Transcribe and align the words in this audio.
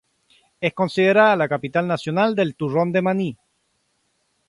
Es 0.69 0.73
considerada 0.73 1.35
la 1.35 1.47
Capital 1.47 1.85
Nacional 1.87 2.33
del 2.35 2.55
turrón 2.55 2.91
de 2.91 3.03
maní. 3.03 3.37